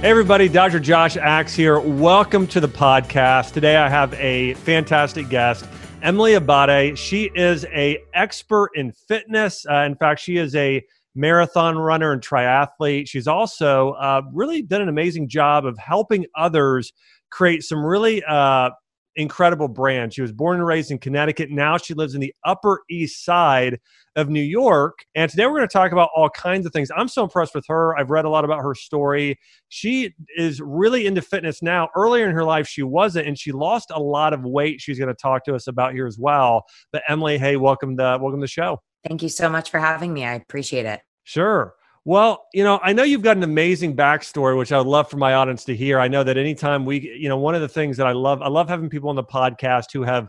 [0.00, 0.80] Hey everybody, Dr.
[0.80, 1.78] Josh Axe here.
[1.78, 3.52] Welcome to the podcast.
[3.52, 5.66] Today I have a fantastic guest,
[6.00, 6.96] Emily Abbate.
[6.96, 9.66] She is a expert in fitness.
[9.70, 10.82] Uh, in fact, she is a
[11.14, 13.08] marathon runner and triathlete.
[13.08, 16.94] She's also uh, really done an amazing job of helping others
[17.28, 18.70] create some really uh,
[19.16, 20.14] incredible brand.
[20.14, 21.50] She was born and raised in Connecticut.
[21.50, 23.78] Now she lives in the Upper East Side
[24.16, 25.04] of New York.
[25.14, 26.90] And today we're going to talk about all kinds of things.
[26.96, 27.96] I'm so impressed with her.
[27.98, 29.38] I've read a lot about her story.
[29.68, 31.88] She is really into fitness now.
[31.96, 34.80] Earlier in her life, she wasn't, and she lost a lot of weight.
[34.80, 36.64] She's going to talk to us about here as well.
[36.92, 38.80] But Emily, hey, welcome to welcome to the show.
[39.06, 40.24] Thank you so much for having me.
[40.24, 41.00] I appreciate it.
[41.24, 41.74] Sure.
[42.04, 45.18] Well, you know, I know you've got an amazing backstory, which I would love for
[45.18, 46.00] my audience to hear.
[46.00, 48.48] I know that anytime we, you know, one of the things that I love, I
[48.48, 50.28] love having people on the podcast who have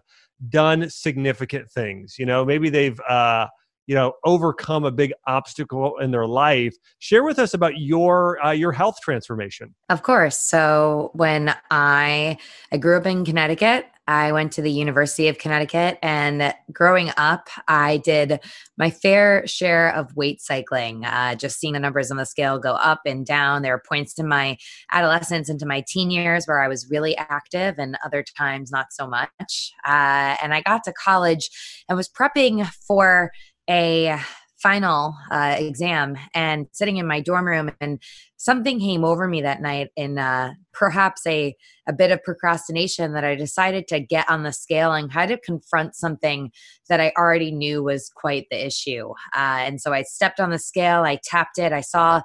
[0.49, 2.17] done significant things.
[2.19, 3.47] You know, maybe they've, uh,
[3.87, 6.75] you know, overcome a big obstacle in their life.
[6.99, 9.73] Share with us about your uh, your health transformation.
[9.89, 10.37] Of course.
[10.37, 12.37] So when I
[12.71, 17.49] I grew up in Connecticut, I went to the University of Connecticut, and growing up,
[17.67, 18.39] I did
[18.77, 22.73] my fair share of weight cycling, uh, just seeing the numbers on the scale go
[22.73, 23.61] up and down.
[23.61, 24.57] There were points in my
[24.91, 29.07] adolescence into my teen years where I was really active, and other times not so
[29.07, 29.71] much.
[29.85, 31.49] Uh, and I got to college
[31.87, 33.31] and was prepping for
[33.71, 34.19] a
[34.61, 37.99] final uh, exam and sitting in my dorm room and
[38.37, 41.55] something came over me that night in uh, perhaps a,
[41.87, 45.41] a bit of procrastination that i decided to get on the scale and kind of
[45.41, 46.51] confront something
[46.89, 49.09] that i already knew was quite the issue.
[49.35, 52.21] Uh, and so i stepped on the scale i tapped it i saw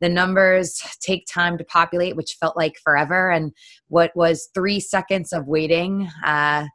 [0.00, 3.52] the numbers take time to populate which felt like forever and
[3.88, 6.66] what was three seconds of waiting uh,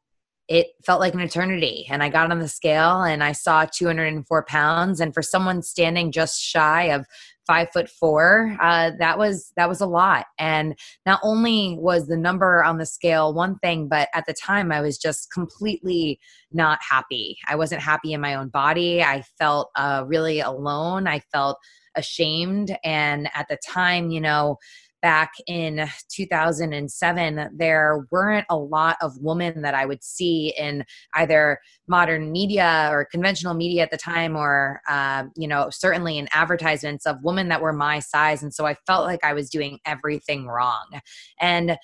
[0.49, 1.85] it felt like an eternity.
[1.91, 4.99] And I got on the scale and I saw 204 pounds.
[4.99, 7.05] And for someone standing just shy of
[7.45, 10.25] five foot four, uh, that was that was a lot.
[10.39, 10.75] And
[11.05, 14.81] not only was the number on the scale one thing, but at the time I
[14.81, 16.19] was just completely
[16.51, 17.37] not happy.
[17.47, 19.03] I wasn't happy in my own body.
[19.03, 21.05] I felt uh, really alone.
[21.07, 21.59] I felt
[21.95, 22.75] ashamed.
[22.83, 24.57] And at the time, you know,
[25.01, 30.83] back in 2007, there weren't a lot of women that I would see in
[31.15, 36.27] either modern media or conventional media at the time, or, uh, you know, certainly in
[36.31, 38.43] advertisements of women that were my size.
[38.43, 40.85] And so I felt like I was doing everything wrong.
[41.39, 41.77] And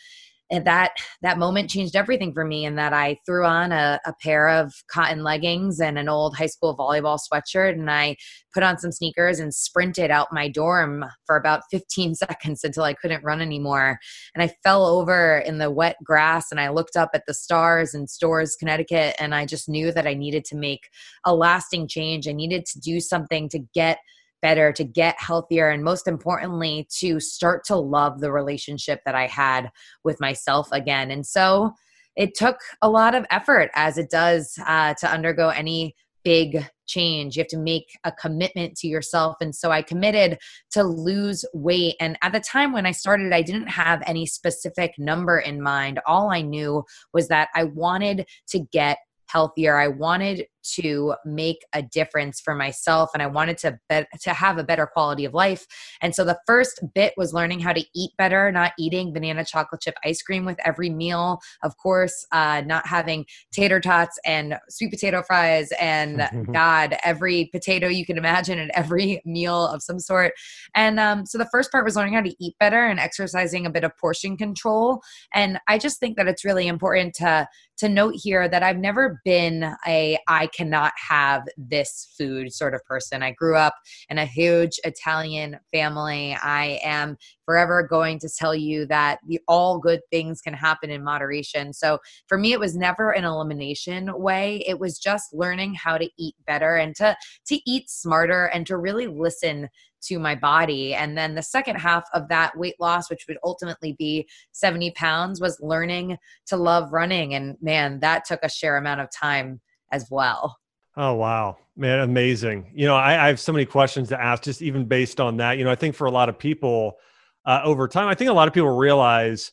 [0.51, 0.91] and that
[1.21, 4.73] that moment changed everything for me and that i threw on a, a, pair of
[4.91, 8.15] cotton leggings and an old high school volleyball sweatshirt and i
[8.53, 12.93] put on some sneakers and sprinted out my dorm for about 15 seconds until i
[12.93, 13.99] couldn't run anymore.
[14.33, 17.93] And i fell over in the wet grass and i looked up at the stars
[17.93, 20.89] in storrs connecticut and i just knew that i needed to make
[21.25, 22.27] a lasting change.
[22.27, 23.99] I needed to do something to get
[24.45, 29.25] better, to get healthier, and most importantly, to start to love the relationship that I
[29.25, 29.71] had
[30.03, 31.09] with myself again.
[31.09, 31.71] And so
[32.15, 37.35] it took a lot of effort, as it does uh, to undergo any big change.
[37.35, 39.37] You have to make a commitment to yourself.
[39.41, 40.37] And so I committed
[40.71, 41.95] to lose weight.
[41.99, 45.99] And at the time when I started, I didn't have any specific number in mind.
[46.05, 46.83] All I knew
[47.13, 48.97] was that I wanted to get
[49.35, 49.77] healthier.
[49.77, 54.57] I wanted to make a difference for myself and I wanted to be- to have
[54.57, 55.65] a better quality of life.
[56.01, 59.81] And so the first bit was learning how to eat better, not eating banana chocolate
[59.81, 61.39] chip ice cream with every meal.
[61.63, 67.87] Of course, uh, not having tater tots and sweet potato fries and God, every potato
[67.87, 70.31] you can imagine and every meal of some sort.
[70.75, 73.69] And um, so the first part was learning how to eat better and exercising a
[73.69, 75.01] bit of portion control.
[75.33, 77.47] And I just think that it's really important to
[77.77, 82.83] to note here that I've never been a I cannot have this food sort of
[82.85, 83.23] person.
[83.23, 83.75] I grew up
[84.09, 86.37] in a huge Italian family.
[86.41, 91.03] I am forever going to tell you that the, all good things can happen in
[91.03, 91.73] moderation.
[91.73, 94.63] So for me, it was never an elimination way.
[94.67, 97.15] It was just learning how to eat better and to
[97.47, 99.69] to eat smarter and to really listen
[100.07, 100.93] to my body.
[100.93, 105.41] And then the second half of that weight loss, which would ultimately be 70 pounds,
[105.41, 106.17] was learning
[106.47, 107.33] to love running.
[107.33, 109.61] And man, that took a share amount of time
[109.91, 110.57] as well.
[110.97, 111.57] Oh, wow.
[111.75, 112.71] Man, amazing.
[112.73, 115.57] You know, I, I have so many questions to ask just even based on that.
[115.57, 116.97] You know, I think for a lot of people
[117.45, 119.51] uh, over time, I think a lot of people realize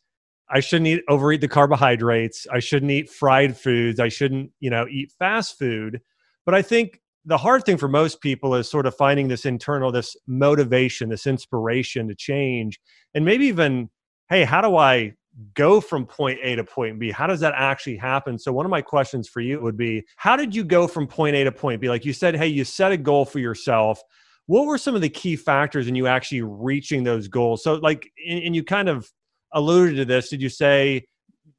[0.48, 2.46] I shouldn't eat overeat the carbohydrates.
[2.52, 3.98] I shouldn't eat fried foods.
[3.98, 6.00] I shouldn't, you know, eat fast food.
[6.44, 9.92] But I think the hard thing for most people is sort of finding this internal
[9.92, 12.80] this motivation this inspiration to change
[13.14, 13.88] and maybe even
[14.28, 15.12] hey how do i
[15.54, 18.70] go from point a to point b how does that actually happen so one of
[18.70, 21.80] my questions for you would be how did you go from point a to point
[21.80, 24.02] b like you said hey you set a goal for yourself
[24.46, 27.62] what were some of the key factors in you actually reaching those goals?
[27.62, 29.10] So, like, and, and you kind of
[29.52, 30.28] alluded to this.
[30.28, 31.06] Did you say?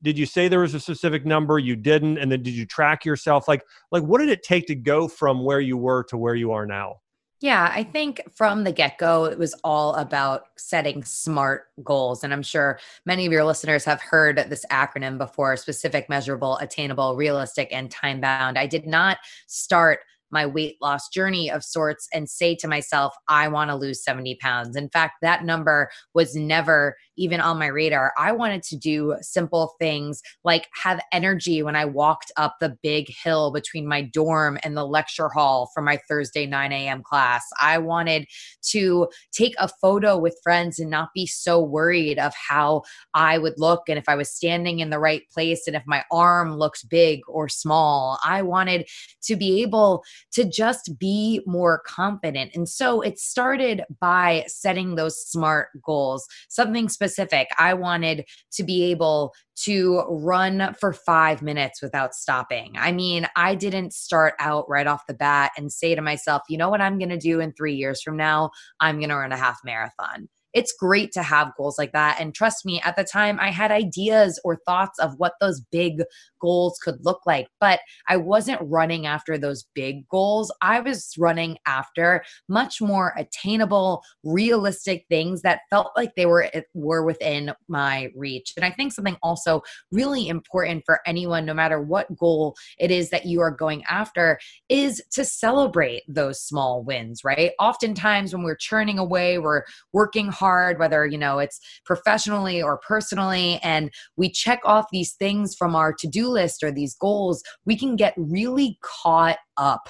[0.04, 3.06] Did you say there was a specific number you didn't, and then did you track
[3.06, 3.48] yourself?
[3.48, 6.52] Like, like what did it take to go from where you were to where you
[6.52, 6.98] are now?
[7.44, 12.24] Yeah, I think from the get go, it was all about setting smart goals.
[12.24, 17.18] And I'm sure many of your listeners have heard this acronym before specific, measurable, attainable,
[17.18, 18.58] realistic, and time bound.
[18.58, 19.18] I did not
[19.48, 20.00] start
[20.34, 24.36] my weight loss journey of sorts and say to myself, I want to lose 70
[24.42, 24.76] pounds.
[24.76, 28.12] In fact, that number was never even on my radar.
[28.18, 33.08] I wanted to do simple things like have energy when I walked up the big
[33.24, 37.04] hill between my dorm and the lecture hall for my Thursday 9 a.m.
[37.04, 37.46] class.
[37.62, 38.26] I wanted
[38.70, 42.82] to take a photo with friends and not be so worried of how
[43.14, 46.04] I would look and if I was standing in the right place and if my
[46.12, 48.20] arm looked big or small.
[48.26, 48.88] I wanted
[49.24, 52.52] to be able to just be more confident.
[52.56, 57.50] And so it started by setting those smart goals, something specific.
[57.58, 62.74] I wanted to be able to run for five minutes without stopping.
[62.78, 66.58] I mean, I didn't start out right off the bat and say to myself, you
[66.58, 68.50] know what I'm going to do in three years from now?
[68.80, 72.18] I'm going to run a half marathon it's great to have goals like that.
[72.20, 76.04] And trust me, at the time, I had ideas or thoughts of what those big
[76.42, 80.54] goals could look like, but I wasn't running after those big goals.
[80.62, 87.04] I was running after much more attainable, realistic things that felt like they were were
[87.04, 88.54] within my reach.
[88.56, 89.62] And I think something also
[89.92, 94.38] really important for anyone no matter what goal it is that you are going after
[94.70, 97.52] is to celebrate those small wins, right?
[97.60, 99.64] Oftentimes when we're churning away, we're
[99.94, 105.14] working hard hard, whether, you know, it's professionally or personally, and we check off these
[105.14, 109.88] things from our to do list or these goals, we can get really caught up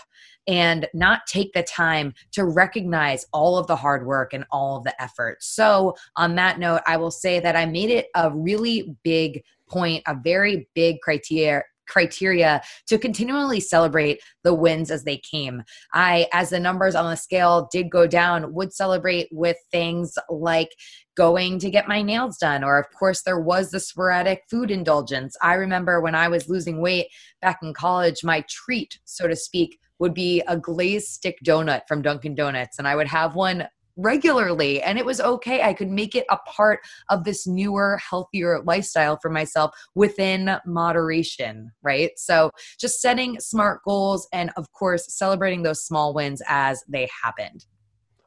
[0.48, 4.84] and not take the time to recognize all of the hard work and all of
[4.84, 5.38] the effort.
[5.42, 10.04] So, on that note, I will say that I made it a really big point,
[10.06, 15.64] a very big criteria criteria to continually celebrate the wins as they came.
[15.94, 20.70] I, as the numbers on the scale did go down, would celebrate with things like
[21.16, 22.64] going to get my nails done.
[22.64, 25.36] Or, of course, there was the sporadic food indulgence.
[25.42, 27.08] I remember when I was losing weight
[27.42, 32.02] back in college, my treat, so to speak, would be a glazed stick donut from
[32.02, 32.80] Dunkin' Donuts.
[32.80, 35.62] And I would have one regularly and it was okay.
[35.62, 36.80] I could make it a part
[37.10, 42.12] of this newer healthier lifestyle for myself within moderation right?
[42.18, 47.66] So just setting smart goals and of course celebrating those small wins as they happened.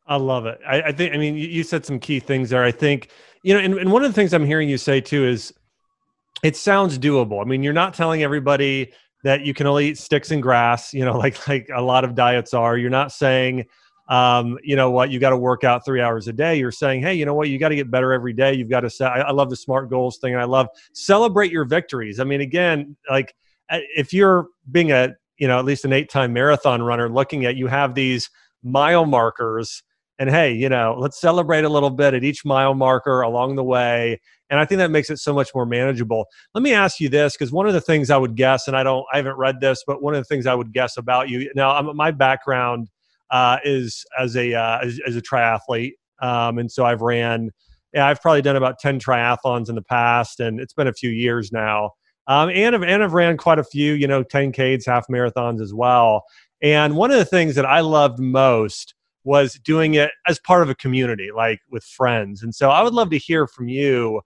[0.07, 0.61] I love it.
[0.67, 2.65] I, I think i mean you said some key things there.
[2.65, 3.11] I think
[3.43, 5.53] you know and, and one of the things i'm hearing you say too is
[6.43, 7.43] it sounds doable.
[7.43, 8.93] I mean you're not telling everybody
[9.25, 12.15] that you can only eat sticks and grass you know like like a lot of
[12.15, 12.77] diets are.
[12.79, 13.67] You're not saying
[14.09, 16.57] um, you know what, you got to work out three hours a day.
[16.57, 18.55] You're saying, hey, you know what, you got to get better every day.
[18.55, 19.11] You've got to set.
[19.11, 22.21] I, I love the smart goals thing, and I love celebrate your victories.
[22.21, 23.35] I mean, again, like
[23.71, 27.67] if you're being a you know at least an eight-time marathon runner, looking at you
[27.67, 28.31] have these
[28.63, 29.83] mile markers,
[30.19, 33.65] and hey, you know, let's celebrate a little bit at each mile marker along the
[33.65, 34.21] way.
[34.49, 36.27] And I think that makes it so much more manageable.
[36.55, 38.85] Let me ask you this, because one of the things I would guess, and I
[38.85, 41.51] don't, I haven't read this, but one of the things I would guess about you
[41.57, 42.89] now, I'm, my background
[43.31, 47.51] uh, is as a uh, as, as, a triathlete, um, and so I've ran.
[47.93, 51.11] Yeah, I've probably done about ten triathlons in the past, and it's been a few
[51.11, 51.93] years now.
[52.29, 55.73] Um, and I've and I've ran quite a few, you know, 10Ks, half marathons as
[55.73, 56.25] well.
[56.63, 60.71] And one of the things that I loved most was doing it as part of
[60.71, 62.43] a community, like with friends.
[62.43, 64.23] And so I would love to hear from you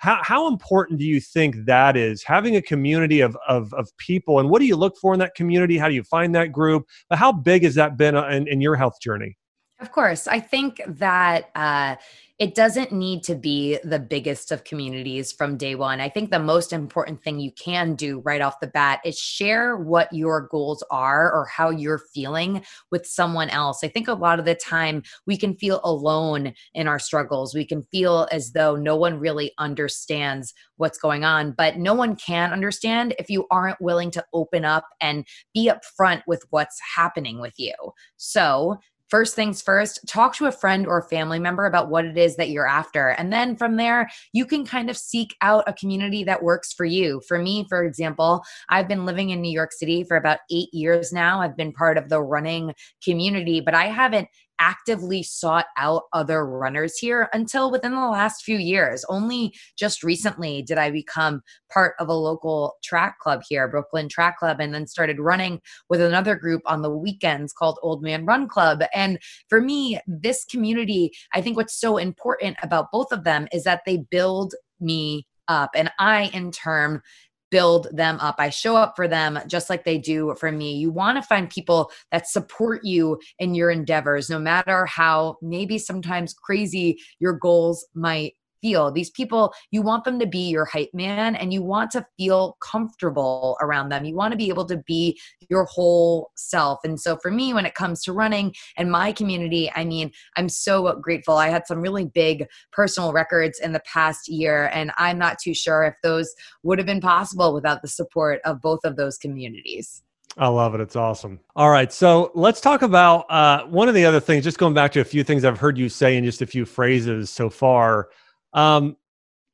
[0.00, 2.22] how, how important do you think that is?
[2.22, 5.34] Having a community of, of, of people and what do you look for in that
[5.34, 5.76] community?
[5.76, 6.88] How do you find that group?
[7.10, 9.36] But how big has that been uh, in, in your health journey
[9.80, 11.96] of course i think that uh,
[12.40, 16.00] it doesn't need to be the biggest of communities from day one.
[16.00, 19.76] I think the most important thing you can do right off the bat is share
[19.76, 23.84] what your goals are or how you're feeling with someone else.
[23.84, 27.54] I think a lot of the time we can feel alone in our struggles.
[27.54, 32.16] We can feel as though no one really understands what's going on, but no one
[32.16, 37.38] can understand if you aren't willing to open up and be upfront with what's happening
[37.38, 37.74] with you.
[38.16, 38.78] So,
[39.10, 42.36] first things first, talk to a friend or a family member about what it is
[42.36, 43.08] that you're after.
[43.08, 46.84] And then from there, you can kind of seek out a community that works for
[46.84, 47.20] you.
[47.26, 51.12] For me, for example, I've been living in New York City for about eight years
[51.12, 51.40] now.
[51.40, 54.28] I've been part of the running community, but I haven't
[54.60, 59.04] actively sought out other runners here until within the last few years.
[59.08, 61.40] Only just recently did I become
[61.72, 66.00] part of a local track club here, Brooklyn Track Club, and then started running with
[66.00, 68.82] another group on the weekends called Old Man Run Club.
[68.94, 73.64] And for me, this community, I think what's so important about both of them is
[73.64, 77.02] that they build me up and I in turn
[77.50, 78.36] build them up.
[78.38, 80.76] I show up for them just like they do for me.
[80.76, 85.78] You want to find people that support you in your endeavors, no matter how maybe
[85.78, 88.90] sometimes crazy your goals might feel.
[88.90, 92.56] These people, you want them to be your hype man and you want to feel
[92.60, 94.04] comfortable around them.
[94.04, 96.80] You want to be able to be your whole self.
[96.84, 100.48] And so for me, when it comes to running and my community, I mean, I'm
[100.48, 101.36] so grateful.
[101.36, 105.54] I had some really big personal records in the past year, and I'm not too
[105.54, 110.02] sure if those would have been possible without the support of both of those communities.
[110.36, 110.80] I love it.
[110.80, 111.40] It's awesome.
[111.56, 111.92] All right.
[111.92, 115.04] So let's talk about uh, one of the other things, just going back to a
[115.04, 118.10] few things I've heard you say in just a few phrases so far.
[118.52, 118.96] Um,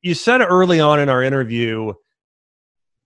[0.01, 1.93] you said early on in our interview,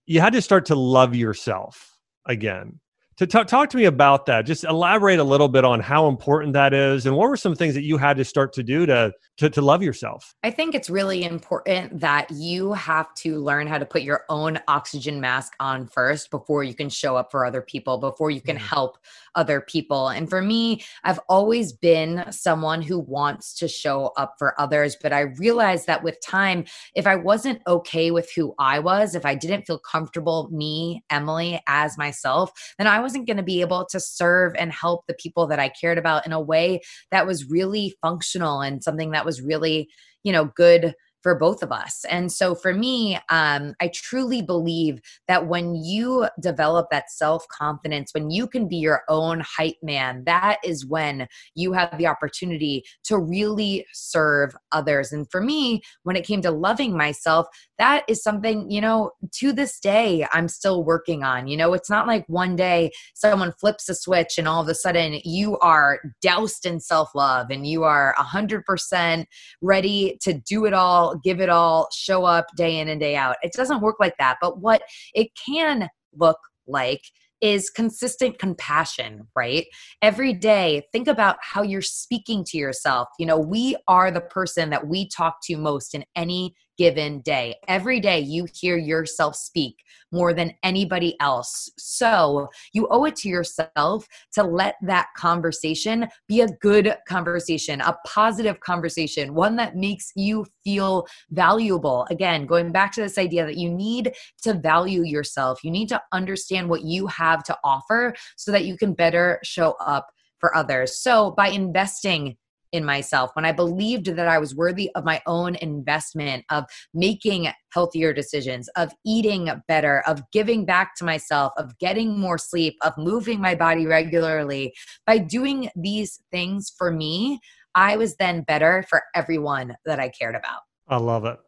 [0.06, 2.80] you had to start to love yourself again
[3.22, 4.46] to talk, talk to me about that.
[4.46, 7.74] Just elaborate a little bit on how important that is and what were some things
[7.74, 10.34] that you had to start to do to, to to love yourself?
[10.42, 14.58] I think it's really important that you have to learn how to put your own
[14.66, 18.56] oxygen mask on first before you can show up for other people before you can
[18.56, 18.60] mm.
[18.60, 18.98] help
[19.34, 20.08] other people.
[20.08, 25.12] And for me i've always been someone who wants to show up for others but
[25.12, 26.64] i realized that with time
[26.94, 31.60] if i wasn't okay with who i was if i didn't feel comfortable me emily
[31.68, 35.46] as myself then i wasn't going to be able to serve and help the people
[35.46, 39.42] that I cared about in a way that was really functional and something that was
[39.42, 39.90] really,
[40.24, 42.04] you know, good for both of us.
[42.08, 48.12] And so for me, um, I truly believe that when you develop that self confidence,
[48.12, 52.84] when you can be your own hype man, that is when you have the opportunity
[53.04, 55.12] to really serve others.
[55.12, 57.46] And for me, when it came to loving myself,
[57.78, 61.48] that is something, you know, to this day, I'm still working on.
[61.48, 64.74] You know, it's not like one day someone flips a switch and all of a
[64.74, 69.26] sudden you are doused in self love and you are 100%
[69.60, 73.36] ready to do it all give it all, show up day in and day out.
[73.42, 74.38] It doesn't work like that.
[74.40, 74.82] But what
[75.14, 77.02] it can look like
[77.40, 79.66] is consistent compassion, right?
[80.00, 83.08] Every day, think about how you're speaking to yourself.
[83.18, 87.56] You know, we are the person that we talk to most in any given day.
[87.68, 89.76] Every day you hear yourself speak
[90.12, 91.70] more than anybody else.
[91.78, 97.96] So you owe it to yourself to let that conversation be a good conversation, a
[98.06, 102.06] positive conversation, one that makes you feel valuable.
[102.10, 104.12] Again, going back to this idea that you need
[104.42, 108.76] to value yourself, you need to understand what you have to offer so that you
[108.76, 110.98] can better show up for others.
[110.98, 112.36] So, by investing
[112.72, 117.48] in myself, when I believed that I was worthy of my own investment, of making
[117.72, 122.92] healthier decisions, of eating better, of giving back to myself, of getting more sleep, of
[122.98, 124.74] moving my body regularly,
[125.06, 127.38] by doing these things for me,
[127.74, 130.60] I was then better for everyone that I cared about.
[130.88, 131.38] I love it.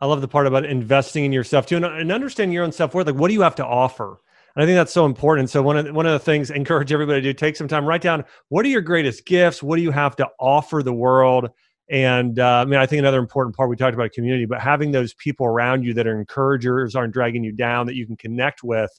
[0.00, 2.94] I love the part about investing in yourself too and, and understanding your own self
[2.94, 3.06] worth.
[3.06, 4.18] Like, what do you have to offer?
[4.56, 5.50] And I think that's so important.
[5.50, 7.84] So one of one of the things I encourage everybody to do: take some time,
[7.86, 11.50] write down what are your greatest gifts, what do you have to offer the world.
[11.90, 14.92] And uh, I mean, I think another important part we talked about community, but having
[14.92, 18.62] those people around you that are encouragers, aren't dragging you down, that you can connect
[18.62, 18.90] with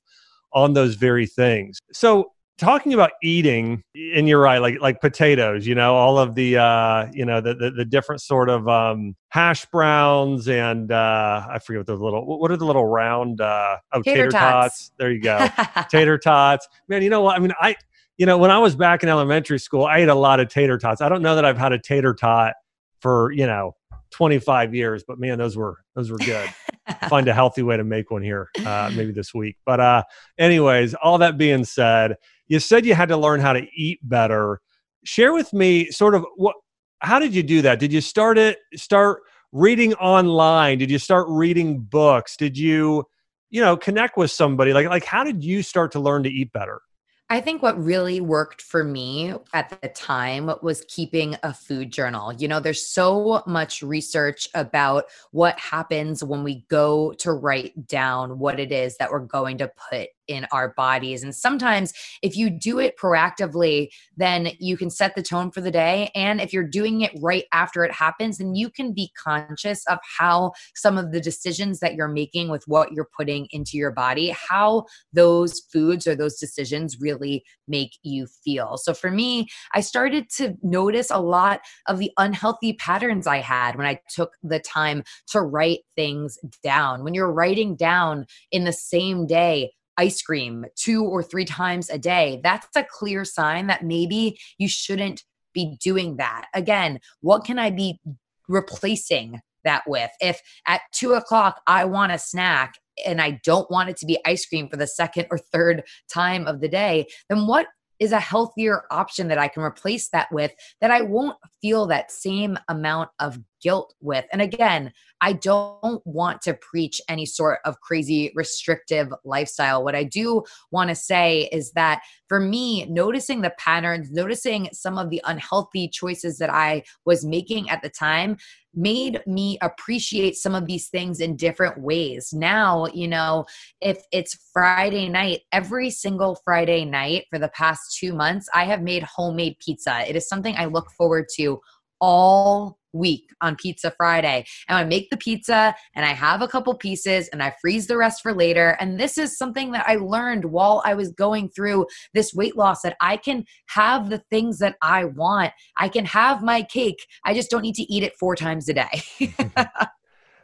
[0.54, 1.80] on those very things.
[1.92, 3.84] So talking about eating
[4.16, 7.54] and you're right like like potatoes you know all of the uh you know the
[7.54, 12.26] the, the different sort of um hash browns and uh i forget what those little
[12.26, 14.42] what are the little round uh oh tater, tater tots.
[14.42, 14.92] tots.
[14.98, 15.48] there you go.
[15.90, 16.68] Tater tots.
[16.88, 17.36] Man you know what?
[17.36, 17.76] I mean i
[18.18, 20.78] you know when i was back in elementary school i ate a lot of tater
[20.78, 21.02] tots.
[21.02, 22.54] I don't know that i've had a tater tot
[23.02, 23.76] for you know
[24.12, 26.50] 25 years but man those were those were good.
[27.10, 29.58] Find a healthy way to make one here uh maybe this week.
[29.66, 30.04] But uh
[30.38, 32.16] anyways all that being said
[32.48, 34.62] you said you had to learn how to eat better.
[35.04, 36.56] Share with me sort of what
[37.00, 37.80] how did you do that?
[37.80, 39.22] Did you start it start
[39.52, 40.78] reading online?
[40.78, 42.36] Did you start reading books?
[42.38, 43.06] Did you
[43.50, 44.74] you know connect with somebody?
[44.74, 46.82] Like like how did you start to learn to eat better?
[47.28, 52.32] I think what really worked for me at the time was keeping a food journal.
[52.32, 58.38] You know, there's so much research about what happens when we go to write down
[58.38, 61.24] what it is that we're going to put in our bodies.
[61.24, 65.72] And sometimes if you do it proactively, then you can set the tone for the
[65.72, 66.12] day.
[66.16, 70.00] And if you're doing it right after it happens, then you can be conscious of
[70.18, 74.36] how some of the decisions that you're making with what you're putting into your body,
[74.50, 78.78] how those foods or those decisions really make you feel.
[78.78, 83.76] So for me, I started to notice a lot of the unhealthy patterns I had
[83.76, 87.04] when I took the time to write things down.
[87.04, 91.98] When you're writing down in the same day, ice cream two or three times a
[91.98, 95.24] day, that's a clear sign that maybe you shouldn't
[95.54, 96.48] be doing that.
[96.54, 98.00] Again, what can I be
[98.48, 100.12] replacing that with?
[100.20, 102.76] If at two o'clock I want a snack
[103.06, 106.46] and I don't want it to be ice cream for the second or third time
[106.48, 107.68] of the day, then what
[108.00, 112.12] is a healthier option that I can replace that with that I won't feel that
[112.12, 114.26] same amount of guilt with.
[114.32, 119.84] And again, I don't want to preach any sort of crazy restrictive lifestyle.
[119.84, 124.98] What I do want to say is that for me, noticing the patterns, noticing some
[124.98, 128.38] of the unhealthy choices that I was making at the time
[128.76, 132.34] made me appreciate some of these things in different ways.
[132.34, 133.46] Now, you know,
[133.82, 138.82] if it's Friday night, every single Friday night for the past two months, I have
[138.82, 140.08] made homemade pizza.
[140.08, 141.60] It is something I look forward to
[142.02, 144.46] all week on Pizza Friday.
[144.68, 147.98] And I make the pizza and I have a couple pieces and I freeze the
[147.98, 148.78] rest for later.
[148.80, 152.82] And this is something that I learned while I was going through this weight loss
[152.82, 155.52] that I can have the things that I want.
[155.78, 157.06] I can have my cake.
[157.26, 159.04] I just don't need to eat it four times a day.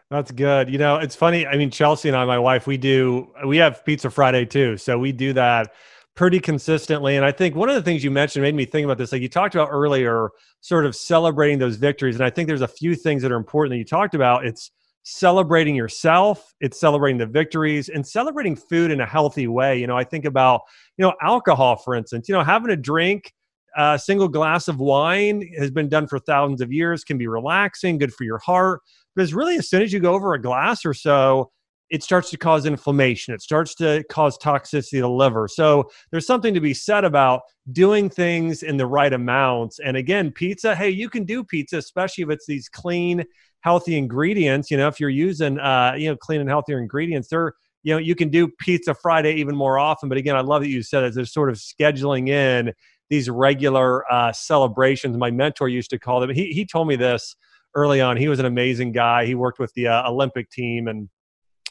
[0.09, 0.69] That's good.
[0.69, 1.47] You know, it's funny.
[1.47, 4.75] I mean, Chelsea and I, my wife, we do, we have Pizza Friday too.
[4.75, 5.71] So we do that
[6.15, 7.15] pretty consistently.
[7.15, 9.11] And I think one of the things you mentioned made me think about this.
[9.11, 12.15] Like you talked about earlier, sort of celebrating those victories.
[12.15, 14.45] And I think there's a few things that are important that you talked about.
[14.45, 14.71] It's
[15.03, 19.79] celebrating yourself, it's celebrating the victories, and celebrating food in a healthy way.
[19.79, 20.61] You know, I think about,
[20.97, 23.33] you know, alcohol, for instance, you know, having a drink.
[23.77, 27.97] A single glass of wine has been done for thousands of years, can be relaxing,
[27.97, 28.81] good for your heart.
[29.15, 31.51] But it's really as soon as you go over a glass or so,
[31.91, 33.33] it starts to cause inflammation.
[33.33, 35.49] It starts to cause toxicity to the liver.
[35.49, 37.41] So there's something to be said about
[37.73, 39.77] doing things in the right amounts.
[39.79, 43.25] And again, pizza, hey, you can do pizza, especially if it's these clean,
[43.59, 44.71] healthy ingredients.
[44.71, 47.99] You know, if you're using, uh, you know, clean and healthier ingredients, they're, you know,
[47.99, 50.07] you can do Pizza Friday even more often.
[50.07, 51.13] But again, I love that you said it.
[51.13, 52.71] There's sort of scheduling in
[53.09, 55.17] these regular uh, celebrations.
[55.17, 56.29] My mentor used to call them.
[56.29, 57.35] He, he told me this
[57.75, 58.15] early on.
[58.15, 59.25] He was an amazing guy.
[59.25, 61.09] He worked with the uh, Olympic team and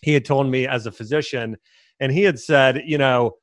[0.02, 1.56] he had told me as a physician,
[2.00, 3.34] and he had said, you know,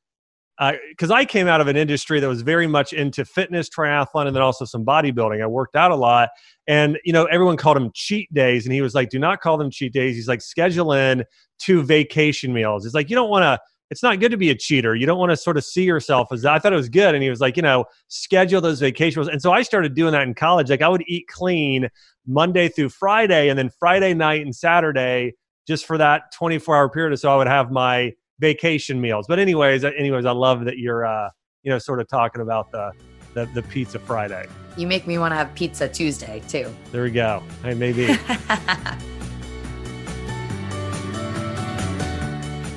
[0.58, 4.26] because uh, I came out of an industry that was very much into fitness, triathlon,
[4.26, 5.42] and then also some bodybuilding.
[5.42, 6.30] I worked out a lot,
[6.68, 9.58] and you know, everyone called them cheat days, and he was like, "Do not call
[9.58, 11.26] them cheat days." He's like, "Schedule in
[11.60, 13.60] two vacation meals." It's like you don't want to.
[13.90, 14.96] It's not good to be a cheater.
[14.96, 16.44] You don't want to sort of see yourself as.
[16.44, 19.30] I thought it was good, and he was like, you know, schedule those vacation meals.
[19.30, 20.72] And so I started doing that in college.
[20.72, 21.88] Like I would eat clean
[22.26, 25.34] Monday through Friday, and then Friday night and Saturday
[25.68, 29.26] just for that 24 hour period so I would have my vacation meals.
[29.28, 31.30] But anyways, uh, anyways, I love that you're uh,
[31.64, 32.92] you know sort of talking about the
[33.34, 34.48] the, the pizza Friday.
[34.78, 36.74] You make me want to have pizza Tuesday too.
[36.92, 37.44] There we go.
[37.64, 38.06] Hey, maybe.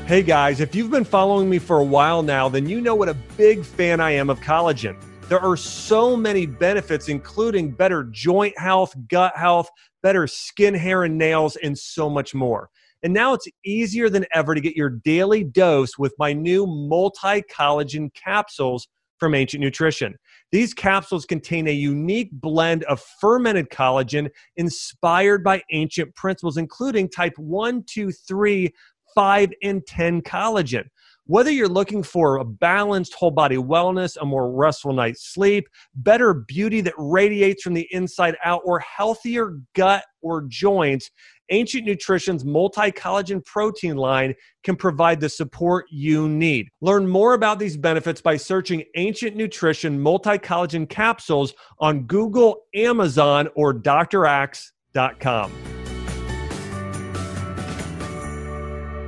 [0.07, 3.09] hey guys, if you've been following me for a while now, then you know what
[3.09, 5.00] a big fan I am of collagen.
[5.29, 9.70] There are so many benefits, including better joint health, gut health,
[10.03, 12.68] better skin, hair, and nails, and so much more.
[13.02, 17.42] And now it's easier than ever to get your daily dose with my new multi
[17.42, 20.14] collagen capsules from Ancient Nutrition.
[20.50, 27.34] These capsules contain a unique blend of fermented collagen inspired by ancient principles, including type
[27.36, 28.70] 1, 2, 3,
[29.14, 30.84] 5, and 10 collagen.
[31.26, 36.34] Whether you're looking for a balanced whole body wellness, a more restful night's sleep, better
[36.34, 41.08] beauty that radiates from the inside out, or healthier gut or joints,
[41.50, 44.34] Ancient Nutrition's multi collagen protein line
[44.64, 46.68] can provide the support you need.
[46.80, 53.48] Learn more about these benefits by searching Ancient Nutrition multi collagen capsules on Google, Amazon,
[53.54, 54.70] or draxe.com.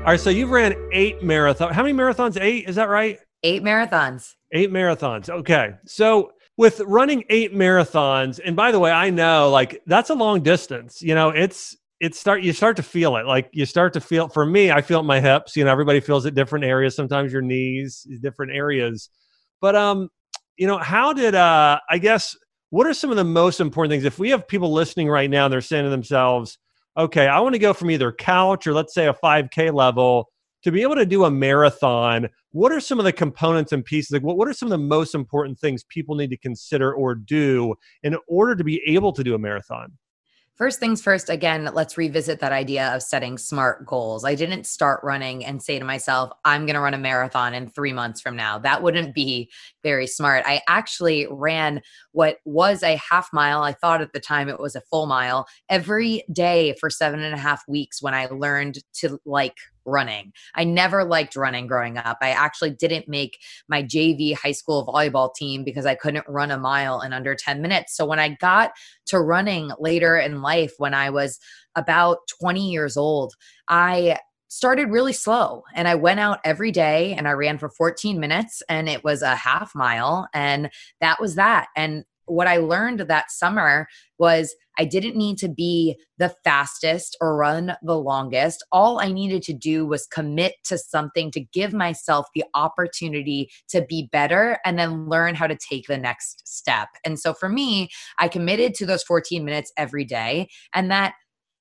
[0.03, 1.71] All right, so you've ran eight marathons.
[1.71, 2.37] How many marathons?
[2.41, 3.21] Eight, is that right?
[3.45, 4.35] Eight marathons.
[4.51, 5.31] Eight marathons.
[5.31, 5.75] Okay.
[5.87, 10.43] So with running eight marathons, and by the way, I know like that's a long
[10.43, 11.03] distance.
[11.03, 13.27] You know, it's it start you start to feel it.
[13.27, 15.55] Like you start to feel for me, I feel my hips.
[15.55, 16.97] You know, everybody feels it different areas.
[16.97, 19.09] Sometimes your knees, different areas.
[19.61, 20.09] But um,
[20.57, 22.37] you know, how did uh I guess
[22.71, 25.45] what are some of the most important things if we have people listening right now
[25.47, 26.59] and they're saying to themselves,
[26.97, 30.29] okay, I want to go from either couch or let's say a 5K level
[30.65, 34.11] to be able to do a marathon, what are some of the components and pieces?
[34.11, 37.15] Like, what, what are some of the most important things people need to consider or
[37.15, 39.93] do in order to be able to do a marathon?
[40.63, 44.25] First things first, again, let's revisit that idea of setting smart goals.
[44.25, 47.69] I didn't start running and say to myself, I'm going to run a marathon in
[47.69, 48.61] three months from now.
[48.61, 49.51] That wouldn't be
[49.83, 50.45] very smart.
[50.47, 53.65] I actually ran what was a half mile.
[53.65, 57.35] I thought at the time it was a full mile every day for seven and
[57.35, 60.33] a half weeks when I learned to like running.
[60.55, 62.19] I never liked running growing up.
[62.21, 66.59] I actually didn't make my JV high school volleyball team because I couldn't run a
[66.59, 67.97] mile in under 10 minutes.
[67.97, 68.73] So when I got
[69.07, 71.39] to running later in life, when I was
[71.77, 73.35] about 20 years old,
[73.69, 74.19] I
[74.49, 78.63] started really slow and I went out every day and I ran for 14 minutes
[78.69, 80.69] and it was a half mile and
[81.01, 81.69] that was that.
[81.75, 83.87] And what I learned that summer
[84.19, 88.65] was I didn't need to be the fastest or run the longest.
[88.73, 93.83] All I needed to do was commit to something to give myself the opportunity to
[93.83, 96.89] be better and then learn how to take the next step.
[97.05, 100.49] And so for me, I committed to those 14 minutes every day.
[100.73, 101.15] And that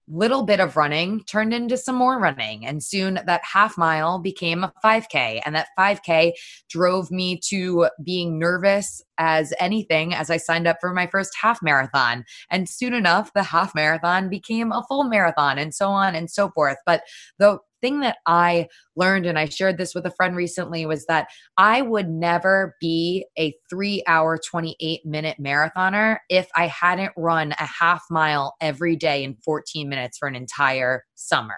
[0.07, 2.65] little bit of running turned into some more running.
[2.65, 5.41] And soon that half mile became a 5K.
[5.45, 6.33] And that 5K
[6.69, 11.61] drove me to being nervous as anything as I signed up for my first half
[11.61, 12.25] marathon.
[12.49, 16.49] And soon enough, the half marathon became a full marathon and so on and so
[16.49, 16.77] forth.
[16.85, 17.03] But
[17.37, 21.27] the thing that I learned, and I shared this with a friend recently, was that
[21.57, 27.65] I would never be a three hour, 28 minute marathoner if I hadn't run a
[27.65, 31.57] half mile every day in 14 minutes for an entire summer.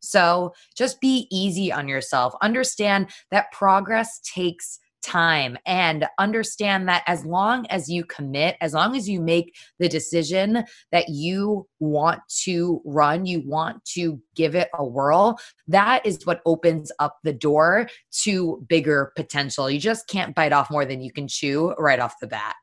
[0.00, 2.34] So just be easy on yourself.
[2.42, 8.96] Understand that progress takes time and understand that as long as you commit, as long
[8.96, 14.68] as you make the decision that you want to run, you want to give it
[14.74, 15.38] a whirl,
[15.68, 19.70] that is what opens up the door to bigger potential.
[19.70, 22.54] You just can't bite off more than you can chew right off the bat.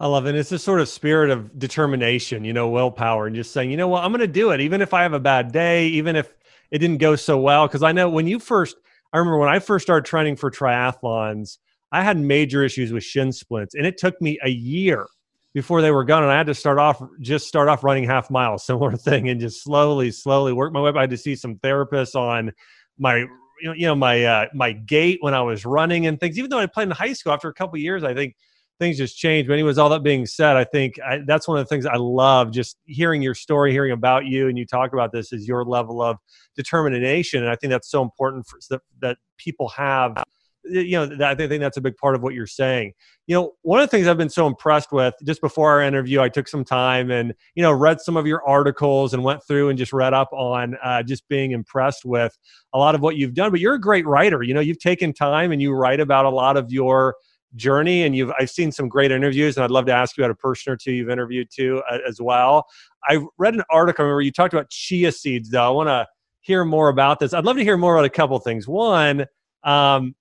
[0.00, 0.36] I love it.
[0.36, 3.88] It's this sort of spirit of determination, you know, willpower, and just saying, you know
[3.88, 6.32] what, I'm going to do it, even if I have a bad day, even if
[6.70, 7.66] it didn't go so well.
[7.66, 8.76] Because I know when you first,
[9.12, 11.58] I remember when I first started training for triathlons,
[11.92, 15.06] I had major issues with shin splints, and it took me a year
[15.54, 16.22] before they were gone.
[16.22, 19.40] And I had to start off just start off running half miles, similar thing, and
[19.40, 20.92] just slowly, slowly work my way.
[20.94, 22.52] I had to see some therapists on
[22.98, 23.26] my
[23.60, 26.38] you know my uh, my gait when I was running and things.
[26.38, 28.36] Even though I played in high school, after a couple years, I think
[28.78, 29.48] things just changed.
[29.48, 31.96] But anyways, all that being said, I think I, that's one of the things I
[31.96, 32.52] love.
[32.52, 36.02] Just hearing your story, hearing about you, and you talk about this is your level
[36.02, 36.18] of
[36.56, 40.22] determination, and I think that's so important for that, that people have
[40.68, 42.92] you know, I think that's a big part of what you're saying.
[43.26, 46.20] You know, one of the things I've been so impressed with just before our interview,
[46.20, 49.68] I took some time and, you know, read some of your articles and went through
[49.68, 52.36] and just read up on uh, just being impressed with
[52.72, 53.50] a lot of what you've done.
[53.50, 54.42] But you're a great writer.
[54.42, 57.16] You know, you've taken time and you write about a lot of your
[57.54, 60.32] journey and you've I've seen some great interviews and I'd love to ask you about
[60.32, 62.66] a person or two you've interviewed too uh, as well.
[63.04, 65.66] I read an article where you talked about chia seeds though.
[65.66, 66.06] I want to
[66.40, 67.32] hear more about this.
[67.32, 68.66] I'd love to hear more about a couple things.
[68.68, 69.26] One,
[69.64, 70.14] um,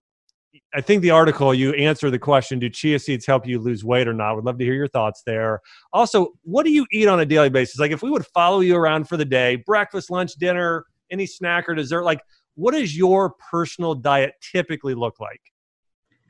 [0.78, 4.08] I think the article you answer the question: Do chia seeds help you lose weight
[4.08, 4.36] or not?
[4.36, 5.60] Would love to hear your thoughts there.
[5.92, 7.80] Also, what do you eat on a daily basis?
[7.80, 11.68] Like, if we would follow you around for the day, breakfast, lunch, dinner, any snack
[11.68, 12.22] or dessert, like,
[12.54, 15.42] what does your personal diet typically look like?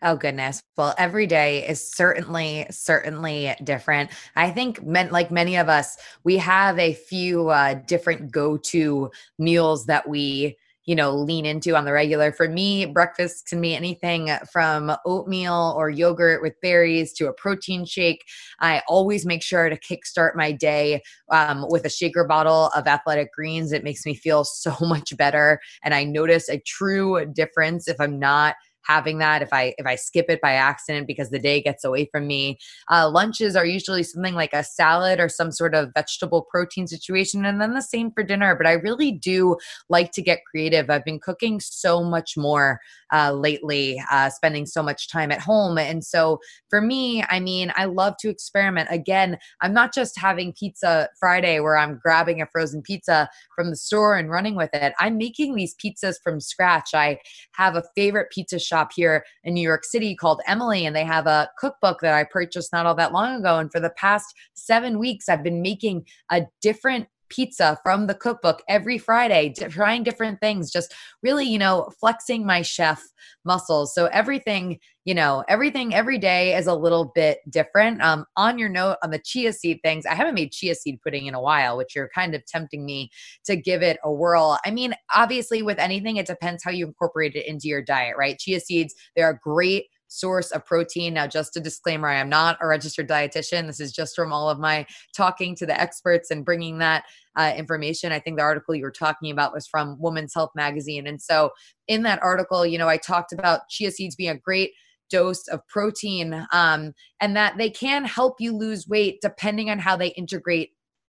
[0.02, 0.62] Oh goodness.
[0.78, 4.12] Well, every day is certainly certainly different.
[4.38, 9.88] I think men, like many of us, we have a few uh, different go-to meals
[9.88, 10.56] that we
[10.88, 12.32] you know, lean into on the regular.
[12.32, 17.86] For me, breakfast can be anything from oatmeal or yogurt with berries to a protein
[17.86, 18.24] shake.
[18.62, 23.34] I always make sure to kickstart my day um, with a shaker bottle of athletic
[23.34, 23.74] greens.
[23.74, 25.60] It makes me feel so much better.
[25.84, 28.56] And I notice a true difference if I'm not
[28.88, 32.08] having that if i if i skip it by accident because the day gets away
[32.12, 32.58] from me.
[32.92, 37.46] Uh, lunches are usually something like a salad or some sort of vegetable protein situation
[37.46, 39.56] and then the same for dinner but i really do
[39.90, 40.90] like to get creative.
[40.90, 42.80] I've been cooking so much more
[43.14, 47.72] uh, lately uh, spending so much time at home and so for me i mean
[47.76, 48.88] i love to experiment.
[48.92, 53.76] Again i'm not just having pizza friday where i'm grabbing a frozen pizza from the
[53.76, 54.94] store and running with it.
[55.00, 56.94] I'm making these pizzas from scratch.
[56.94, 57.20] I
[57.54, 61.04] have a favorite pizza shop shop here in New York City called Emily, and they
[61.04, 63.58] have a cookbook that I purchased not all that long ago.
[63.58, 68.62] And for the past seven weeks, I've been making a different pizza from the cookbook
[68.68, 73.04] every Friday, trying different things, just really, you know, flexing my chef
[73.46, 73.94] muscles.
[73.94, 78.02] So everything, you know, everything every day is a little bit different.
[78.02, 81.26] Um, on your note on the chia seed things, I haven't made chia seed pudding
[81.26, 83.10] in a while, which you're kind of tempting me
[83.46, 84.60] to give it a whirl.
[84.66, 88.38] I mean, obviously, with anything, it depends how you incorporate it into your diet, right?
[88.38, 91.14] Chia seeds, they're great source of protein.
[91.14, 93.68] Now, just a disclaimer I am not a registered dietitian.
[93.68, 97.54] This is just from all of my talking to the experts and bringing that uh,
[97.56, 98.12] information.
[98.12, 101.08] I think the article you were talking about was from Women's Health Magazine.
[101.08, 101.52] And so,
[101.88, 104.72] in that article, you know, I talked about chia seeds being a great
[105.10, 109.96] dose of protein um, and that they can help you lose weight depending on how
[109.96, 110.72] they integrate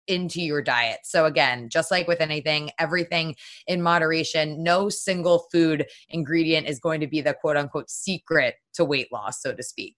[0.08, 1.00] into your diet.
[1.04, 3.36] So again, just like with anything, everything
[3.68, 8.86] in moderation, no single food ingredient is going to be the quote unquote secret to
[8.86, 9.96] weight loss, so to speak.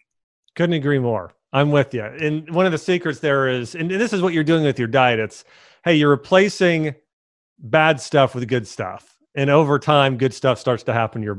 [0.55, 1.33] Couldn't agree more.
[1.51, 2.03] I'm with you.
[2.03, 4.87] And one of the secrets there is, and this is what you're doing with your
[4.87, 5.19] diet.
[5.19, 5.45] It's,
[5.83, 6.95] hey, you're replacing
[7.59, 9.17] bad stuff with good stuff.
[9.35, 11.35] And over time, good stuff starts to happen your,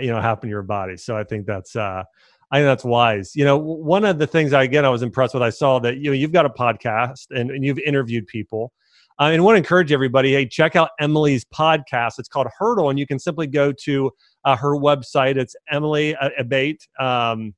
[0.00, 0.96] you know, happen to your body.
[0.96, 2.04] So I think that's, uh,
[2.50, 3.36] I think that's wise.
[3.36, 5.42] You know, one of the things I again I was impressed with.
[5.42, 8.72] I saw that you know you've got a podcast and, and you've interviewed people.
[9.20, 12.20] Uh, and want to encourage everybody, hey, check out Emily's podcast.
[12.20, 14.12] It's called Hurdle, and you can simply go to
[14.44, 15.36] uh, her website.
[15.36, 17.52] It's Emily Abbate um,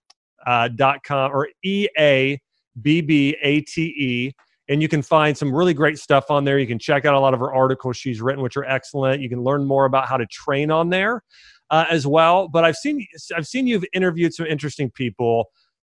[0.46, 2.40] uh, dot com or E A
[2.80, 4.32] B B A T E.
[4.70, 6.58] And you can find some really great stuff on there.
[6.58, 9.20] You can check out a lot of her articles she's written, which are excellent.
[9.20, 11.22] You can learn more about how to train on there
[11.70, 12.48] uh, as well.
[12.48, 13.06] But I've seen
[13.36, 15.50] I've seen you've interviewed some interesting people.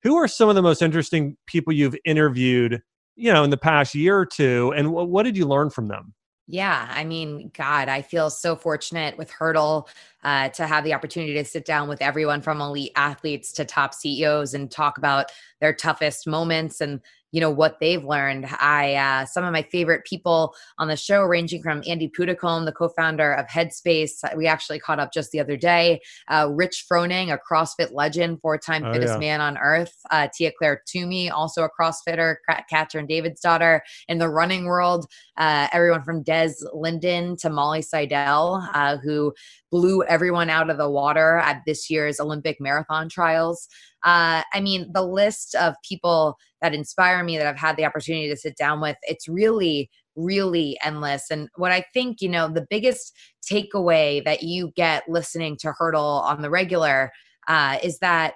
[0.02, 2.82] Who are some of the most interesting people you've interviewed?
[3.14, 5.88] You know, in the past year or two, and w- what did you learn from
[5.88, 6.14] them?
[6.48, 9.88] Yeah, I mean, God, I feel so fortunate with Hurdle
[10.24, 13.94] uh, to have the opportunity to sit down with everyone from elite athletes to top
[13.94, 15.30] CEOs and talk about
[15.60, 17.00] their toughest moments and
[17.32, 21.22] you know what they've learned i uh, some of my favorite people on the show
[21.22, 25.56] ranging from andy puddicombe the co-founder of headspace we actually caught up just the other
[25.56, 29.18] day uh, rich froning a crossfit legend four-time oh, fittest yeah.
[29.18, 32.36] man on earth uh, tia clair toomey also a crossfitter
[32.70, 35.06] katrin davidsdottir in the running world
[35.38, 39.32] uh, everyone from des linden to molly seidel uh, who
[39.72, 43.68] blew everyone out of the water at this year's olympic marathon trials
[44.04, 48.28] uh, I mean, the list of people that inspire me that I've had the opportunity
[48.28, 51.30] to sit down with, it's really, really endless.
[51.30, 53.16] And what I think, you know, the biggest
[53.48, 57.12] takeaway that you get listening to Hurdle on the regular
[57.46, 58.34] uh, is that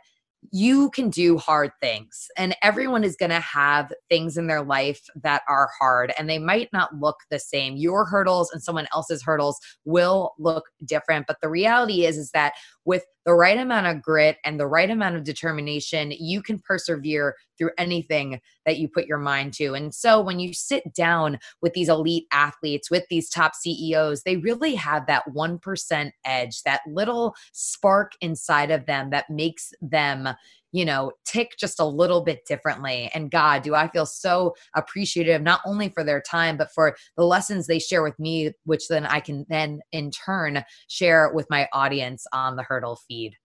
[0.52, 5.00] you can do hard things and everyone is going to have things in their life
[5.22, 7.76] that are hard and they might not look the same.
[7.76, 12.54] Your hurdles and someone else's hurdles will look different but the reality is is that
[12.84, 17.34] with the right amount of grit and the right amount of determination you can persevere
[17.58, 19.74] through anything that you put your mind to.
[19.74, 24.36] And so when you sit down with these elite athletes with these top CEOs they
[24.36, 30.28] really have that 1% edge that little spark inside of them that makes them
[30.76, 33.10] you know, tick just a little bit differently.
[33.14, 37.24] And God, do I feel so appreciative, not only for their time, but for the
[37.24, 41.66] lessons they share with me, which then I can then in turn share with my
[41.72, 43.36] audience on the hurdle feed.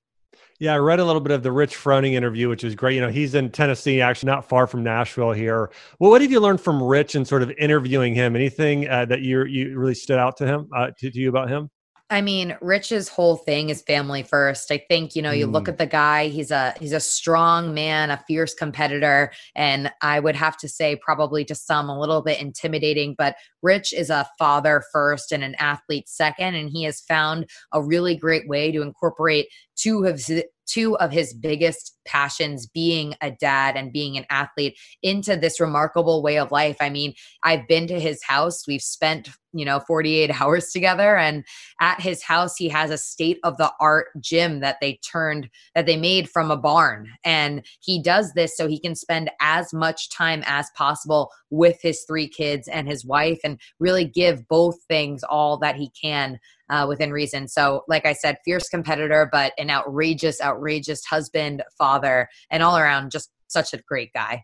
[0.59, 2.95] Yeah, I read a little bit of the Rich Froning interview, which is great.
[2.95, 5.71] You know, he's in Tennessee, actually not far from Nashville here.
[5.99, 8.35] Well, what have you learned from Rich and sort of interviewing him?
[8.35, 11.49] Anything uh, that you you really stood out to him uh, to, to you about
[11.49, 11.69] him?
[12.11, 14.69] I mean, Rich's whole thing is family first.
[14.69, 15.53] I think, you know, you mm.
[15.53, 20.19] look at the guy, he's a he's a strong man, a fierce competitor, and I
[20.19, 24.27] would have to say probably to some a little bit intimidating, but Rich is a
[24.37, 28.81] father first and an athlete second and he has found a really great way to
[28.81, 29.47] incorporate
[29.81, 34.77] two of his, two of his biggest passions being a dad and being an athlete
[35.03, 36.77] into this remarkable way of life.
[36.79, 37.13] I mean,
[37.43, 38.65] I've been to his house.
[38.67, 41.43] We've spent, you know, 48 hours together and
[41.79, 45.85] at his house he has a state of the art gym that they turned that
[45.85, 50.09] they made from a barn and he does this so he can spend as much
[50.09, 55.23] time as possible with his three kids and his wife and really give both things
[55.23, 56.39] all that he can
[56.71, 57.47] uh, within reason.
[57.47, 63.11] So, like I said, fierce competitor, but an outrageous, outrageous husband, father, and all around
[63.11, 64.43] just such a great guy.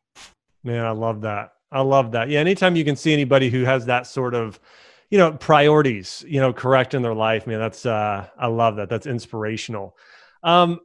[0.63, 1.53] Man, I love that.
[1.71, 2.29] I love that.
[2.29, 4.59] Yeah, anytime you can see anybody who has that sort of,
[5.09, 8.89] you know, priorities, you know, correct in their life, man, that's uh I love that.
[8.89, 9.97] That's inspirational.
[10.43, 10.79] Um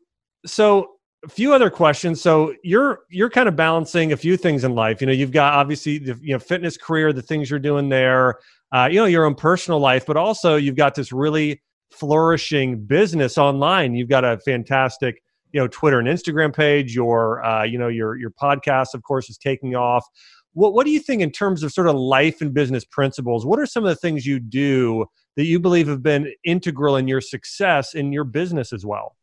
[0.45, 0.93] so
[1.25, 2.21] a few other questions.
[2.21, 5.01] So you're you're kind of balancing a few things in life.
[5.01, 8.39] You know, you've got obviously the you know fitness career, the things you're doing there,
[8.73, 13.37] uh, you know, your own personal life, but also you've got this really flourishing business
[13.37, 13.95] online.
[13.95, 16.95] You've got a fantastic you know Twitter and Instagram page.
[16.95, 20.05] Your uh, you know your your podcast, of course, is taking off.
[20.55, 23.47] What what do you think in terms of sort of life and business principles?
[23.47, 25.07] What are some of the things you do
[25.37, 29.17] that you believe have been integral in your success in your business as well?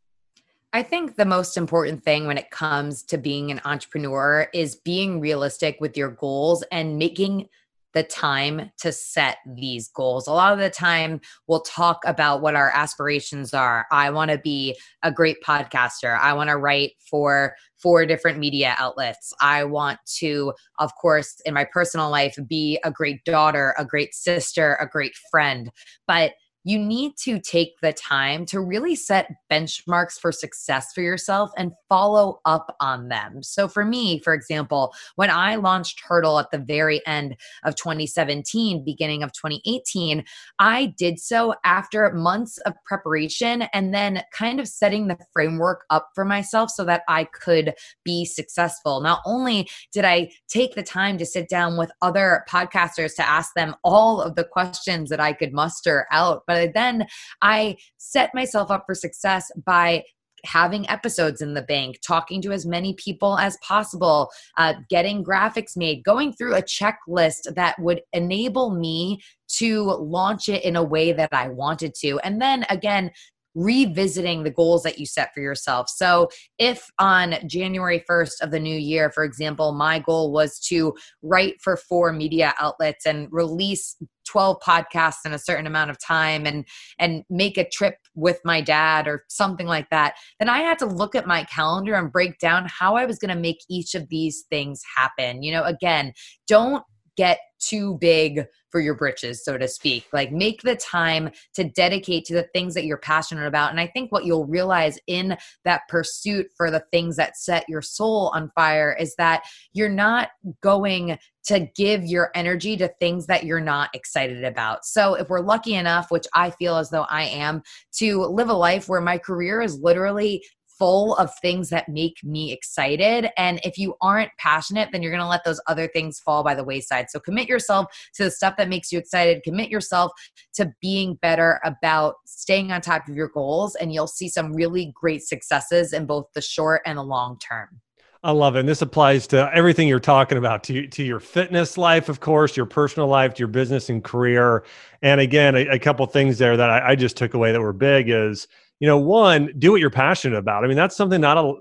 [0.71, 5.19] I think the most important thing when it comes to being an entrepreneur is being
[5.19, 7.49] realistic with your goals and making
[7.93, 10.27] the time to set these goals.
[10.27, 13.85] A lot of the time, we'll talk about what our aspirations are.
[13.91, 16.17] I want to be a great podcaster.
[16.19, 19.33] I want to write for four different media outlets.
[19.41, 24.13] I want to, of course, in my personal life, be a great daughter, a great
[24.13, 25.71] sister, a great friend.
[26.07, 26.33] But
[26.69, 31.71] you need to take the time to really set benchmarks for success for yourself and
[31.89, 33.41] follow up on them.
[33.41, 38.85] So, for me, for example, when I launched Hurdle at the very end of 2017,
[38.85, 40.23] beginning of 2018,
[40.59, 46.09] I did so after months of preparation and then kind of setting the framework up
[46.13, 49.01] for myself so that I could be successful.
[49.01, 53.55] Not only did I take the time to sit down with other podcasters to ask
[53.55, 57.07] them all of the questions that I could muster out, but then
[57.41, 60.03] I set myself up for success by
[60.45, 65.75] having episodes in the bank, talking to as many people as possible, uh, getting graphics
[65.75, 71.11] made, going through a checklist that would enable me to launch it in a way
[71.11, 72.19] that I wanted to.
[72.19, 73.11] And then again,
[73.55, 75.89] revisiting the goals that you set for yourself.
[75.89, 80.93] So, if on January 1st of the new year, for example, my goal was to
[81.21, 83.95] write for four media outlets and release
[84.29, 86.65] 12 podcasts in a certain amount of time and
[86.99, 90.85] and make a trip with my dad or something like that then i had to
[90.85, 94.07] look at my calendar and break down how i was going to make each of
[94.09, 96.13] these things happen you know again
[96.47, 96.83] don't
[97.19, 100.05] get too big for your britches, so to speak.
[100.13, 103.71] Like make the time to dedicate to the things that you're passionate about.
[103.71, 107.81] And I think what you'll realize in that pursuit for the things that set your
[107.81, 110.29] soul on fire is that you're not
[110.61, 114.85] going to give your energy to things that you're not excited about.
[114.85, 117.63] So if we're lucky enough, which I feel as though I am,
[117.97, 120.45] to live a life where my career is literally
[120.79, 123.29] full of things that make me excited.
[123.37, 126.55] And if you aren't passionate, then you're going to let those other things fall by
[126.55, 127.09] the wayside.
[127.09, 129.43] So commit yourself to the stuff that makes you excited.
[129.43, 130.11] Commit yourself
[130.53, 134.93] to being better about staying on top of your goals, and you'll see some really
[134.95, 137.81] great successes in both the short and the long term.
[138.21, 138.61] I love it.
[138.61, 142.57] And this applies to everything you're talking about to, to your fitness life, of course,
[142.57, 144.65] your personal life, to your business and career.
[145.01, 147.71] And again, a, a couple things there that I, I just took away that were
[147.71, 150.63] big is you know, one, do what you're passionate about.
[150.63, 151.53] I mean, that's something not a,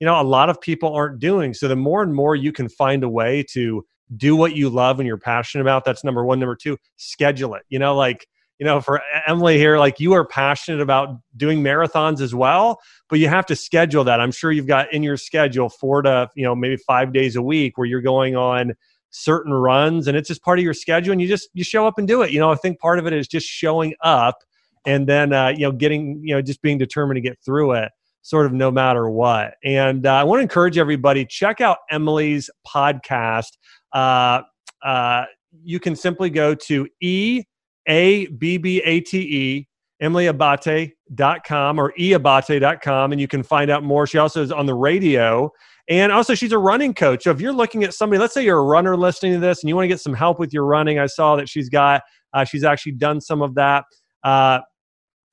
[0.00, 1.54] you know, a lot of people aren't doing.
[1.54, 3.84] So the more and more you can find a way to
[4.16, 6.38] do what you love and you're passionate about, that's number one.
[6.38, 7.62] Number two, schedule it.
[7.70, 8.26] You know, like,
[8.58, 13.18] you know, for Emily here, like you are passionate about doing marathons as well, but
[13.18, 14.20] you have to schedule that.
[14.20, 17.42] I'm sure you've got in your schedule four to, you know, maybe five days a
[17.42, 18.74] week where you're going on
[19.10, 21.98] certain runs and it's just part of your schedule and you just, you show up
[21.98, 22.30] and do it.
[22.30, 24.38] You know, I think part of it is just showing up
[24.86, 27.90] and then uh, you know getting you know just being determined to get through it
[28.22, 29.54] sort of no matter what.
[29.64, 33.52] And uh, i want to encourage everybody check out emily's podcast.
[33.92, 34.42] Uh,
[34.84, 35.24] uh,
[35.62, 37.44] you can simply go to e
[37.86, 39.68] a b b a t e
[40.02, 44.06] emilyabbate.com or eabbate.com and you can find out more.
[44.06, 45.50] She also is on the radio.
[45.88, 47.22] And also she's a running coach.
[47.22, 49.68] So if you're looking at somebody let's say you're a runner listening to this and
[49.68, 52.02] you want to get some help with your running i saw that she's got
[52.36, 53.84] uh, she's actually done some of that.
[54.22, 54.60] Uh,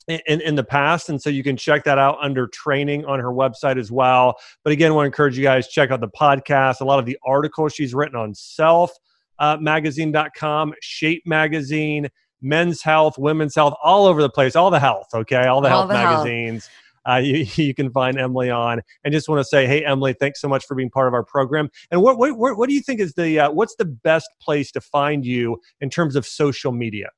[0.08, 1.10] in, in the past.
[1.10, 4.36] And so you can check that out under training on her website as well.
[4.64, 7.06] But again, I want to encourage you guys check out the podcast, a lot of
[7.06, 8.92] the articles she's written on self
[9.40, 12.10] uh, magazine.com, shape magazine,
[12.42, 15.88] men's health, women's health, all over the place, all the health, okay, all the all
[15.88, 16.66] health the magazines.
[16.66, 16.80] Health.
[17.06, 18.82] Uh, you, you can find Emily on.
[19.04, 21.24] And just want to say, hey, Emily, thanks so much for being part of our
[21.24, 21.70] program.
[21.92, 24.82] And what, what, what do you think is the, uh, what's the best place to
[24.82, 27.10] find you in terms of social media?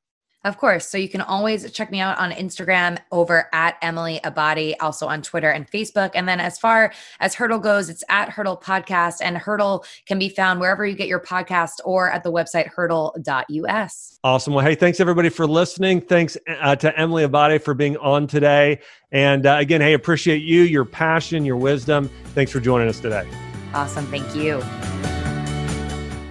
[0.46, 0.88] Of course.
[0.88, 5.24] So you can always check me out on Instagram over at Emily Abbate, also on
[5.24, 6.12] Twitter and Facebook.
[6.14, 10.30] And then as far as Hurdle goes, it's at Hurdle Podcast, and Hurdle can be
[10.30, 14.20] found wherever you get your podcast or at the website hurdle.us.
[14.24, 14.54] Awesome.
[14.54, 16.00] Well, hey, thanks everybody for listening.
[16.00, 18.80] Thanks uh, to Emily Abbate for being on today.
[19.12, 22.08] And uh, again, hey, appreciate you, your passion, your wisdom.
[22.36, 23.28] Thanks for joining us today.
[23.74, 24.06] Awesome.
[24.06, 24.62] Thank you.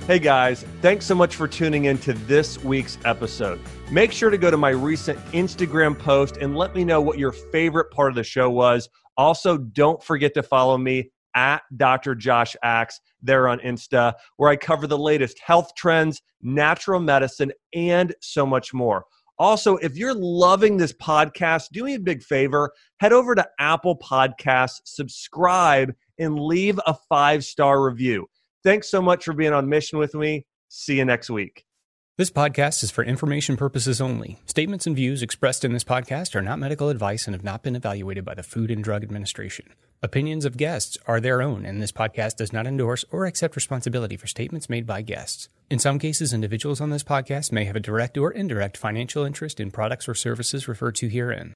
[0.06, 3.58] Hey guys, thanks so much for tuning in to this week's episode.
[3.90, 7.32] Make sure to go to my recent Instagram post and let me know what your
[7.32, 8.88] favorite part of the show was.
[9.16, 12.14] Also, don't forget to follow me at Dr.
[12.14, 18.14] Josh Axe there on Insta, where I cover the latest health trends, natural medicine, and
[18.20, 19.04] so much more.
[19.38, 23.98] Also, if you're loving this podcast, do me a big favor head over to Apple
[23.98, 28.26] Podcasts, subscribe, and leave a five star review.
[28.62, 30.46] Thanks so much for being on mission with me.
[30.68, 31.64] See you next week.
[32.16, 34.38] This podcast is for information purposes only.
[34.46, 37.74] Statements and views expressed in this podcast are not medical advice and have not been
[37.74, 39.66] evaluated by the Food and Drug Administration.
[40.00, 44.16] Opinions of guests are their own, and this podcast does not endorse or accept responsibility
[44.16, 45.48] for statements made by guests.
[45.68, 49.58] In some cases, individuals on this podcast may have a direct or indirect financial interest
[49.58, 51.52] in products or services referred to herein.